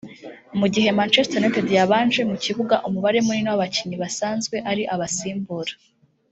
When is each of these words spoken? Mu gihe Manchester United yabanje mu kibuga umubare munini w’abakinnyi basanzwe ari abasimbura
Mu 0.59 0.67
gihe 0.73 0.89
Manchester 0.99 1.39
United 1.41 1.67
yabanje 1.77 2.21
mu 2.29 2.35
kibuga 2.43 2.75
umubare 2.87 3.19
munini 3.25 3.47
w’abakinnyi 3.51 3.95
basanzwe 4.03 4.55
ari 4.71 4.83
abasimbura 4.93 5.73